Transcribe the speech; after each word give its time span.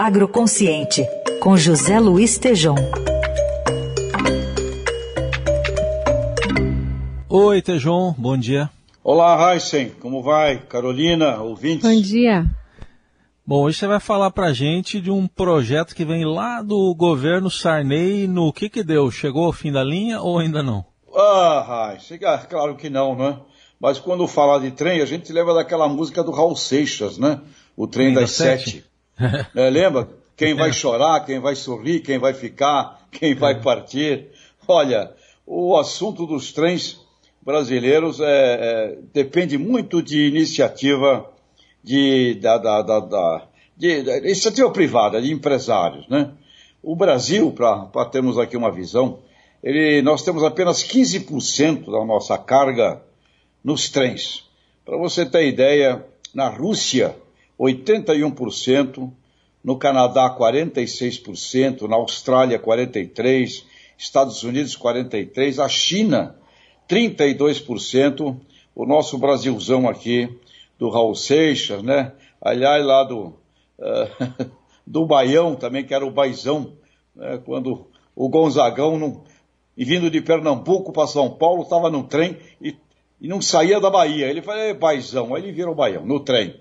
Agroconsciente, 0.00 1.04
com 1.40 1.56
José 1.56 1.98
Luiz 1.98 2.38
Tejom. 2.38 2.76
Oi, 7.28 7.60
Tejon, 7.60 8.14
bom 8.16 8.38
dia. 8.38 8.70
Olá, 9.02 9.52
Heisen, 9.52 9.90
como 10.00 10.22
vai? 10.22 10.58
Carolina, 10.58 11.42
ouvintes? 11.42 11.82
Bom 11.82 12.00
dia. 12.00 12.46
Bom, 13.44 13.64
hoje 13.64 13.78
você 13.78 13.88
vai 13.88 13.98
falar 13.98 14.30
pra 14.30 14.52
gente 14.52 15.00
de 15.00 15.10
um 15.10 15.26
projeto 15.26 15.96
que 15.96 16.04
vem 16.04 16.24
lá 16.24 16.62
do 16.62 16.94
governo 16.94 17.50
Sarney 17.50 18.28
no 18.28 18.52
que 18.52 18.68
que 18.68 18.84
deu? 18.84 19.10
Chegou 19.10 19.46
ao 19.46 19.52
fim 19.52 19.72
da 19.72 19.82
linha 19.82 20.20
ou 20.20 20.38
ainda 20.38 20.62
não? 20.62 20.84
Ah, 21.12 21.96
Heisen, 21.96 22.20
claro 22.48 22.76
que 22.76 22.88
não, 22.88 23.16
né? 23.16 23.36
Mas 23.80 23.98
quando 23.98 24.28
falar 24.28 24.60
de 24.60 24.70
trem, 24.70 25.00
a 25.00 25.06
gente 25.06 25.32
lembra 25.32 25.54
daquela 25.54 25.88
música 25.88 26.22
do 26.22 26.30
Raul 26.30 26.54
Seixas, 26.54 27.18
né? 27.18 27.40
O 27.76 27.88
trem, 27.88 28.14
das, 28.14 28.22
das 28.22 28.30
sete. 28.30 28.70
sete. 28.70 28.88
é, 29.54 29.70
lembra? 29.70 30.08
Quem 30.36 30.54
vai 30.54 30.72
chorar, 30.72 31.24
quem 31.26 31.40
vai 31.40 31.56
sorrir, 31.56 32.00
quem 32.00 32.18
vai 32.18 32.32
ficar, 32.32 33.08
quem 33.10 33.34
vai 33.34 33.54
é. 33.54 33.58
partir. 33.58 34.26
Olha, 34.66 35.10
o 35.44 35.76
assunto 35.76 36.26
dos 36.26 36.52
trens 36.52 37.00
brasileiros 37.42 38.20
é, 38.20 38.24
é, 38.24 38.98
depende 39.12 39.58
muito 39.58 40.02
de 40.02 40.28
iniciativa 40.28 41.28
de, 41.82 42.34
da, 42.34 42.58
da, 42.58 42.82
da, 42.82 43.00
da 43.00 43.48
de, 43.76 44.02
de, 44.02 44.18
iniciativa 44.18 44.70
privada, 44.70 45.20
de 45.22 45.32
empresários, 45.32 46.06
né? 46.08 46.30
O 46.82 46.94
Brasil, 46.94 47.50
para 47.50 48.04
termos 48.04 48.38
aqui 48.38 48.56
uma 48.56 48.70
visão, 48.70 49.18
ele, 49.62 50.00
nós 50.02 50.22
temos 50.22 50.44
apenas 50.44 50.84
15% 50.84 51.90
da 51.90 52.04
nossa 52.04 52.38
carga 52.38 53.02
nos 53.64 53.88
trens. 53.88 54.44
Para 54.84 54.96
você 54.96 55.26
ter 55.26 55.48
ideia, 55.48 56.04
na 56.32 56.48
Rússia, 56.48 57.16
81%, 57.58 59.12
no 59.62 59.76
Canadá, 59.76 60.34
46%, 60.38 61.88
na 61.88 61.96
Austrália, 61.96 62.58
43%, 62.58 63.64
Estados 63.96 64.44
Unidos, 64.44 64.76
43%, 64.76 65.58
a 65.58 65.68
China, 65.68 66.36
32%, 66.88 68.36
o 68.74 68.86
nosso 68.86 69.18
Brasilzão 69.18 69.88
aqui, 69.88 70.28
do 70.78 70.88
Raul 70.88 71.14
Seixas, 71.14 71.82
né? 71.82 72.12
Aliás, 72.40 72.84
lá 72.86 73.02
do, 73.02 73.34
uh, 73.78 74.50
do 74.86 75.04
Baião 75.04 75.56
também, 75.56 75.84
que 75.84 75.92
era 75.92 76.06
o 76.06 76.10
Baizão, 76.10 76.74
né? 77.14 77.40
quando 77.44 77.88
o 78.14 78.28
Gonzagão, 78.28 78.98
não, 78.98 79.24
e 79.76 79.84
vindo 79.84 80.10
de 80.10 80.20
Pernambuco 80.20 80.92
para 80.92 81.06
São 81.06 81.30
Paulo, 81.30 81.62
estava 81.62 81.90
no 81.90 82.04
trem 82.04 82.36
e, 82.60 82.76
e, 83.20 83.28
não 83.28 83.42
saía 83.42 83.80
da 83.80 83.90
Bahia. 83.90 84.26
Ele 84.26 84.42
falou, 84.42 84.74
Baizão, 84.74 85.34
aí 85.34 85.42
ele 85.42 85.52
virou 85.52 85.74
Baião, 85.74 86.06
no 86.06 86.20
trem. 86.20 86.60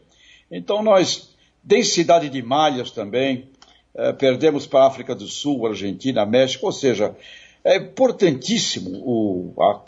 Então 0.52 0.82
nós, 0.82 1.30
densidade 1.64 2.28
de 2.30 2.42
malhas 2.42 2.90
também, 2.92 3.50
uh, 3.94 4.14
perdemos 4.14 4.66
para 4.66 4.86
a 4.86 4.88
África 4.88 5.14
do 5.14 5.28
Sul, 5.28 5.68
Argentina, 5.68 6.26
México, 6.26 6.66
ou 6.66 6.72
seja, 6.72 7.16
é 7.64 7.78
importantíssimo 7.78 8.90
o, 9.04 9.54
a, 9.62 9.82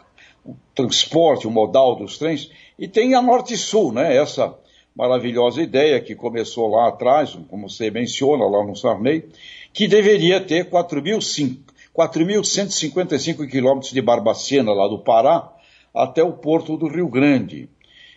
o 0.46 0.56
transporte, 0.76 1.48
o 1.48 1.52
modal 1.52 1.96
dos 1.96 2.18
trens, 2.18 2.52
e 2.78 2.86
tem 2.88 3.16
a 3.16 3.22
Norte-Sul, 3.22 3.94
né? 3.94 4.16
Essa 4.16 4.56
maravilhosa 4.96 5.62
ideia 5.62 6.00
que 6.02 6.16
começou 6.16 6.68
lá 6.68 6.88
atrás, 6.90 7.38
como 7.50 7.70
você 7.70 7.90
menciona 7.90 8.46
lá 8.46 8.66
no 8.66 8.76
Sarney, 8.76 9.30
que 9.72 9.88
deveria 9.88 10.42
ter 10.42 10.70
4.155 10.70 13.50
quilômetros 13.50 13.94
de 13.94 14.02
Barbacena, 14.02 14.74
lá 14.74 14.90
do 14.90 15.00
Pará, 15.00 15.50
até 15.94 16.22
o 16.22 16.34
porto 16.34 16.76
do 16.76 16.88
Rio 16.88 17.08
Grande. 17.08 17.70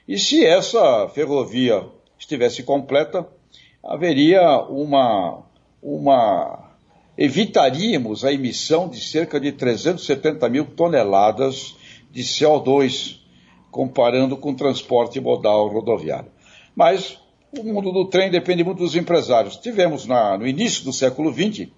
E 0.08 0.18
se 0.18 0.44
essa 0.44 1.08
ferrovia 1.08 1.86
estivesse 2.22 2.62
completa, 2.62 3.26
haveria 3.82 4.60
uma, 4.62 5.42
uma 5.82 6.70
evitaríamos 7.18 8.24
a 8.24 8.32
emissão 8.32 8.88
de 8.88 9.00
cerca 9.00 9.38
de 9.40 9.52
370 9.52 10.48
mil 10.48 10.64
toneladas 10.64 11.76
de 12.10 12.22
CO2, 12.22 13.18
comparando 13.70 14.36
com 14.36 14.50
o 14.50 14.56
transporte 14.56 15.20
modal 15.20 15.68
rodoviário. 15.68 16.30
Mas 16.76 17.18
o 17.58 17.64
mundo 17.64 17.90
do 17.90 18.06
trem 18.06 18.30
depende 18.30 18.62
muito 18.62 18.78
dos 18.78 18.94
empresários. 18.94 19.56
Tivemos 19.56 20.06
na, 20.06 20.38
no 20.38 20.46
início 20.46 20.84
do 20.84 20.92
século 20.92 21.32
XX 21.32 21.68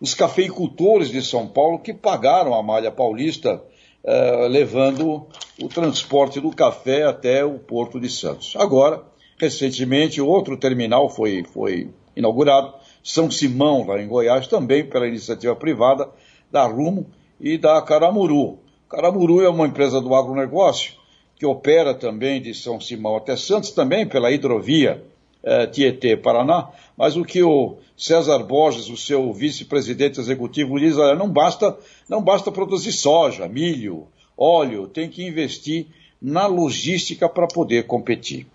os 0.00 0.12
cafeicultores 0.12 1.08
de 1.08 1.22
São 1.22 1.46
Paulo 1.46 1.78
que 1.78 1.94
pagaram 1.94 2.54
a 2.54 2.62
malha 2.62 2.90
paulista 2.90 3.62
eh, 4.04 4.48
levando 4.48 5.26
o 5.62 5.68
transporte 5.68 6.40
do 6.40 6.50
café 6.50 7.04
até 7.04 7.44
o 7.44 7.58
Porto 7.58 7.98
de 7.98 8.10
Santos. 8.10 8.54
Agora, 8.56 9.02
recentemente, 9.38 10.20
outro 10.20 10.56
terminal 10.56 11.08
foi, 11.08 11.44
foi 11.44 11.90
inaugurado, 12.16 12.74
São 13.02 13.30
Simão, 13.30 13.86
lá 13.86 14.00
em 14.00 14.08
Goiás, 14.08 14.46
também 14.46 14.84
pela 14.84 15.08
iniciativa 15.08 15.54
privada 15.56 16.08
da 16.50 16.66
Rumo 16.66 17.06
e 17.40 17.58
da 17.58 17.80
Caramuru. 17.82 18.58
Caramuru 18.88 19.42
é 19.42 19.48
uma 19.48 19.66
empresa 19.66 20.00
do 20.00 20.14
agronegócio 20.14 20.92
que 21.36 21.44
opera 21.44 21.94
também 21.94 22.40
de 22.40 22.54
São 22.54 22.80
Simão 22.80 23.16
até 23.16 23.36
Santos, 23.36 23.70
também 23.72 24.06
pela 24.06 24.30
hidrovia 24.30 25.04
eh, 25.42 25.66
Tietê, 25.66 26.16
Paraná, 26.16 26.70
mas 26.96 27.16
o 27.16 27.24
que 27.24 27.42
o 27.42 27.76
César 27.96 28.38
Borges, 28.44 28.88
o 28.88 28.96
seu 28.96 29.32
vice-presidente 29.32 30.20
executivo, 30.20 30.78
diz, 30.78 30.96
olha, 30.96 31.14
não 31.14 31.28
basta, 31.28 31.76
não 32.08 32.22
basta 32.22 32.50
produzir 32.50 32.92
soja, 32.92 33.48
milho, 33.48 34.06
óleo, 34.38 34.86
tem 34.86 35.08
que 35.08 35.26
investir 35.26 35.88
na 36.20 36.46
logística 36.46 37.28
para 37.28 37.46
poder 37.46 37.86
competir. 37.86 38.46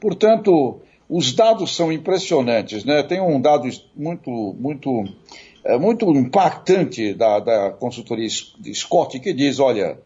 Portanto, 0.00 0.80
os 1.08 1.32
dados 1.32 1.74
são 1.74 1.90
impressionantes, 1.92 2.84
né? 2.84 3.02
Tem 3.02 3.20
um 3.20 3.40
dado 3.40 3.68
muito, 3.96 4.30
muito 4.58 5.04
é, 5.64 5.76
muito 5.78 6.10
impactante 6.12 7.12
da, 7.12 7.40
da 7.40 7.70
consultoria 7.70 8.28
Scott, 8.28 9.18
que 9.20 9.32
diz, 9.32 9.58
olha, 9.58 9.98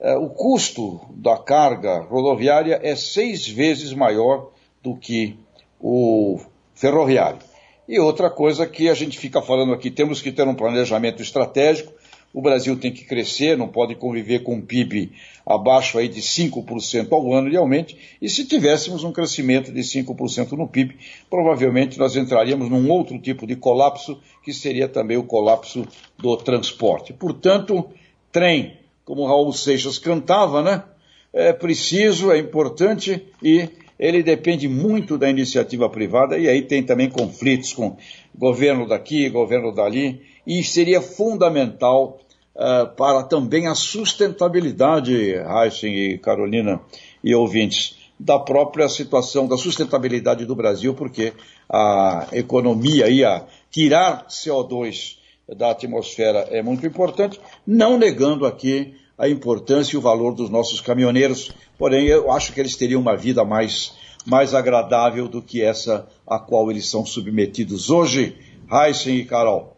é, 0.00 0.16
o 0.16 0.28
custo 0.28 1.00
da 1.10 1.36
carga 1.36 2.00
rodoviária 2.00 2.80
é 2.82 2.96
seis 2.96 3.46
vezes 3.46 3.92
maior 3.92 4.50
do 4.82 4.96
que 4.96 5.36
o 5.80 6.40
ferroviário. 6.74 7.40
E 7.88 7.98
outra 7.98 8.28
coisa 8.28 8.66
que 8.66 8.88
a 8.88 8.94
gente 8.94 9.18
fica 9.18 9.40
falando 9.40 9.72
aqui, 9.72 9.90
temos 9.90 10.20
que 10.20 10.30
ter 10.30 10.46
um 10.46 10.54
planejamento 10.54 11.22
estratégico, 11.22 11.92
o 12.38 12.40
Brasil 12.40 12.76
tem 12.76 12.92
que 12.92 13.04
crescer, 13.04 13.58
não 13.58 13.66
pode 13.66 13.96
conviver 13.96 14.44
com 14.44 14.54
um 14.54 14.60
PIB 14.60 15.10
abaixo 15.44 15.98
aí 15.98 16.06
de 16.06 16.20
5% 16.20 17.10
ao 17.10 17.32
ano 17.34 17.50
realmente, 17.50 17.98
e 18.22 18.28
se 18.28 18.44
tivéssemos 18.44 19.02
um 19.02 19.10
crescimento 19.10 19.72
de 19.72 19.80
5% 19.80 20.52
no 20.52 20.68
PIB, 20.68 20.94
provavelmente 21.28 21.98
nós 21.98 22.14
entraríamos 22.14 22.70
num 22.70 22.88
outro 22.92 23.18
tipo 23.18 23.44
de 23.44 23.56
colapso, 23.56 24.20
que 24.44 24.52
seria 24.52 24.86
também 24.86 25.16
o 25.16 25.24
colapso 25.24 25.84
do 26.16 26.36
transporte. 26.36 27.12
Portanto, 27.12 27.88
trem, 28.30 28.78
como 29.04 29.26
Raul 29.26 29.52
Seixas 29.52 29.98
cantava, 29.98 30.62
né? 30.62 30.84
É 31.32 31.52
preciso, 31.52 32.30
é 32.30 32.38
importante 32.38 33.20
e 33.42 33.68
ele 33.98 34.22
depende 34.22 34.68
muito 34.68 35.18
da 35.18 35.28
iniciativa 35.28 35.90
privada 35.90 36.38
e 36.38 36.48
aí 36.48 36.62
tem 36.62 36.84
também 36.84 37.10
conflitos 37.10 37.72
com 37.72 37.96
governo 38.32 38.86
daqui, 38.86 39.28
governo 39.28 39.74
dali, 39.74 40.22
e 40.46 40.62
seria 40.62 41.02
fundamental 41.02 42.20
uh, 42.58 42.94
para 42.96 43.22
também 43.22 43.68
a 43.68 43.74
sustentabilidade, 43.74 45.14
Heisen 45.14 45.94
e 45.94 46.18
Carolina 46.18 46.80
e 47.22 47.34
ouvintes, 47.34 47.96
da 48.18 48.38
própria 48.38 48.88
situação 48.88 49.46
da 49.46 49.56
sustentabilidade 49.56 50.44
do 50.44 50.56
Brasil, 50.56 50.92
porque 50.92 51.32
a 51.70 52.26
economia 52.32 53.08
ia 53.08 53.46
tirar 53.70 54.26
CO2 54.26 55.16
da 55.56 55.70
atmosfera 55.70 56.48
é 56.50 56.62
muito 56.62 56.86
importante, 56.86 57.40
não 57.66 57.96
negando 57.96 58.44
aqui 58.44 58.94
a 59.16 59.28
importância 59.28 59.94
e 59.94 59.98
o 59.98 60.00
valor 60.00 60.34
dos 60.34 60.50
nossos 60.50 60.80
caminhoneiros, 60.80 61.50
porém 61.78 62.06
eu 62.06 62.30
acho 62.30 62.52
que 62.52 62.60
eles 62.60 62.76
teriam 62.76 63.00
uma 63.00 63.16
vida 63.16 63.44
mais, 63.44 63.92
mais 64.26 64.52
agradável 64.52 65.26
do 65.26 65.40
que 65.40 65.62
essa 65.62 66.06
a 66.26 66.38
qual 66.38 66.70
eles 66.70 66.88
são 66.88 67.06
submetidos 67.06 67.88
hoje. 67.88 68.36
Heisen 68.70 69.16
e 69.16 69.24
Carol. 69.24 69.76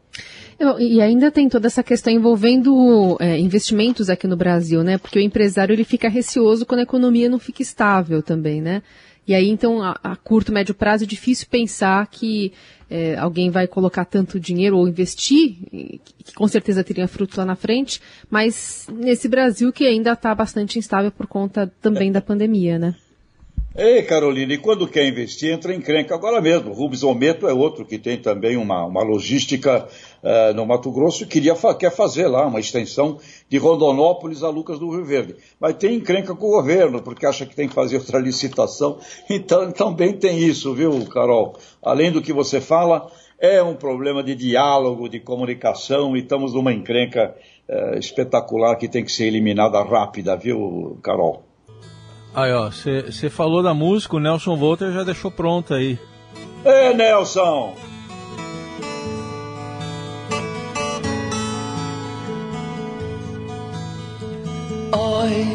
E 0.79 1.01
ainda 1.01 1.31
tem 1.31 1.49
toda 1.49 1.69
essa 1.69 1.83
questão 1.83 2.13
envolvendo 2.13 3.17
é, 3.19 3.39
investimentos 3.39 4.11
aqui 4.11 4.27
no 4.27 4.37
Brasil, 4.37 4.85
né? 4.85 4.99
Porque 4.99 5.19
o 5.19 5.23
empresário 5.23 5.73
ele 5.73 5.85
fica 5.85 6.09
receoso 6.09 6.67
quando 6.67 6.81
a 6.81 6.83
economia 6.83 7.31
não 7.31 7.39
fica 7.39 7.63
estável 7.63 8.23
também, 8.23 8.61
né? 8.61 8.83
E 9.27 9.35
aí, 9.35 9.49
então, 9.49 9.83
a, 9.83 9.99
a 10.03 10.17
curto, 10.17 10.53
médio 10.53 10.75
prazo, 10.75 11.05
é 11.05 11.07
difícil 11.07 11.47
pensar 11.51 12.07
que 12.09 12.53
é, 12.91 13.17
alguém 13.17 13.49
vai 13.49 13.67
colocar 13.67 14.05
tanto 14.05 14.41
dinheiro 14.41 14.77
ou 14.77 14.89
investir, 14.89 15.57
que 15.71 16.35
com 16.35 16.49
certeza 16.49 16.85
teria 16.85 17.09
fruto 17.09 17.39
lá 17.39 17.47
na 17.47 17.55
frente, 17.55 18.01
mas 18.29 18.87
nesse 18.93 19.29
Brasil 19.29 19.73
que 19.73 19.87
ainda 19.87 20.13
está 20.13 20.35
bastante 20.35 20.79
instável 20.79 21.13
por 21.13 21.27
conta 21.27 21.73
também 21.81 22.11
da 22.11 22.21
pandemia, 22.21 22.79
né? 22.79 22.95
Ei, 23.77 24.03
Carolina, 24.03 24.53
e 24.53 24.59
quando 24.59 24.89
quer 24.89 25.07
investir, 25.07 25.53
entra 25.53 25.73
em 25.73 25.81
crenca 25.81 26.13
agora 26.13 26.41
mesmo. 26.41 26.73
Rubens 26.73 27.05
Ometo 27.05 27.47
é 27.47 27.55
outro 27.55 27.87
que 27.87 27.99
tem 27.99 28.17
também 28.17 28.57
uma, 28.57 28.85
uma 28.85 29.01
logística 29.05 29.87
uh, 30.25 30.53
no 30.55 30.67
Mato 30.67 30.91
Grosso 30.91 31.23
e 31.23 31.27
queria, 31.27 31.55
quer 31.79 31.93
fazer 31.93 32.27
lá 32.27 32.45
uma 32.49 32.59
extensão 32.59 33.21
de 33.49 33.59
Rondonópolis 33.59 34.43
a 34.43 34.49
Lucas 34.49 34.81
do 34.81 34.91
Rio 34.91 35.05
Verde. 35.05 35.37
Mas 35.61 35.75
tem 35.75 35.95
encrenca 35.95 36.35
com 36.35 36.49
o 36.49 36.51
governo, 36.51 37.01
porque 37.01 37.25
acha 37.25 37.47
que 37.47 37.55
tem 37.55 37.69
que 37.69 37.75
fazer 37.75 37.99
outra 37.99 38.19
licitação. 38.21 38.99
Então 39.31 39.71
também 39.71 40.15
tem 40.15 40.41
isso, 40.41 40.75
viu, 40.75 41.07
Carol? 41.07 41.57
Além 41.81 42.11
do 42.11 42.21
que 42.21 42.33
você 42.33 42.61
fala, 42.61 43.09
é 43.39 43.63
um 43.63 43.77
problema 43.77 44.21
de 44.21 44.35
diálogo, 44.35 45.09
de 45.09 45.21
comunicação 45.21 46.17
e 46.17 46.21
estamos 46.23 46.55
numa 46.55 46.73
encrenca 46.73 47.37
uh, 47.69 47.97
espetacular 47.97 48.75
que 48.75 48.89
tem 48.89 49.05
que 49.05 49.13
ser 49.13 49.27
eliminada 49.27 49.81
rápida, 49.81 50.37
viu, 50.37 50.99
Carol? 51.05 51.50
Aí, 52.35 52.53
ó, 52.53 52.71
você 52.71 53.29
falou 53.29 53.63
da 53.63 53.75
música, 53.75 54.17
o 54.17 54.21
Nelson 54.21 54.57
Volter 54.57 54.93
já 54.93 55.03
deixou 55.03 55.31
pronta 55.31 55.75
aí. 55.75 55.99
Ê, 56.65 56.95
Nelson! 56.95 57.75
Oi, 64.93 65.47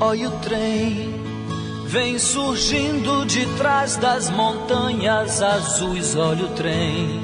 oi 0.00 0.26
o 0.26 0.30
trem 0.40 1.20
vem 1.90 2.20
surgindo 2.20 3.26
de 3.26 3.44
trás 3.56 3.96
das 3.96 4.30
montanhas 4.30 5.42
azuis, 5.42 6.14
olha 6.14 6.44
o 6.44 6.48
trem. 6.50 7.20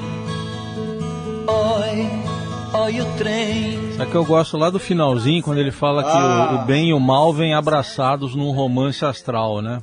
Oi, 1.47 2.36
Olha 2.73 3.03
o 3.03 3.17
trem. 3.17 3.93
Sabe 3.93 4.11
que 4.11 4.17
eu 4.17 4.25
gosto 4.25 4.57
lá 4.57 4.69
do 4.69 4.79
finalzinho, 4.79 5.41
quando 5.41 5.59
ele 5.59 5.71
fala 5.71 6.03
que 6.03 6.09
ah. 6.09 6.51
o, 6.51 6.55
o, 6.55 6.65
bem 6.65 6.89
e 6.89 6.93
o 6.93 6.99
mal 6.99 7.33
vêm 7.33 7.53
abraçados 7.53 8.35
num 8.35 8.51
romance 8.51 9.03
astral, 9.05 9.61
né? 9.61 9.81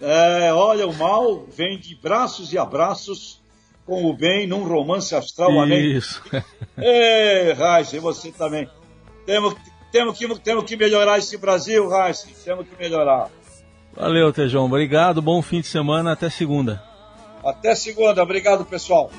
É, 0.00 0.52
olha, 0.52 0.86
o 0.86 0.94
mal 0.94 1.44
vem 1.54 1.78
de 1.78 1.94
braços 1.94 2.52
e 2.52 2.58
abraços 2.58 3.40
com 3.84 4.04
o 4.04 4.14
bem 4.14 4.46
num 4.46 4.64
romance 4.64 5.14
astral. 5.14 5.50
Isso. 5.68 6.22
Ei, 6.76 7.52
Raíssa, 7.56 7.98
você 8.00 8.30
também. 8.30 8.68
Temos, 9.24 9.54
temos, 9.90 10.18
que, 10.18 10.38
temos 10.40 10.64
que 10.64 10.76
melhorar 10.76 11.18
esse 11.18 11.36
Brasil, 11.36 11.88
Raíssa. 11.88 12.28
Temos 12.44 12.66
que 12.68 12.76
melhorar. 12.78 13.30
Valeu, 13.96 14.32
Tejão. 14.32 14.66
Obrigado. 14.66 15.22
Bom 15.22 15.40
fim 15.40 15.60
de 15.60 15.66
semana. 15.66 16.12
Até 16.12 16.28
segunda. 16.30 16.82
Até 17.42 17.74
segunda. 17.74 18.22
Obrigado, 18.22 18.64
pessoal. 18.64 19.10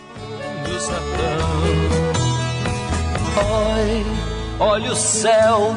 Oi, 3.38 4.06
olha 4.60 4.92
o 4.92 4.96
céu, 4.96 5.76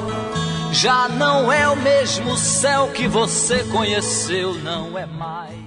já 0.73 1.09
não 1.09 1.53
é 1.53 1.69
o 1.69 1.77
mesmo 1.77 2.37
céu 2.37 2.89
que 2.89 3.07
você 3.07 3.63
conheceu, 3.65 4.55
não 4.55 4.97
é 4.97 5.07
mais. 5.07 5.62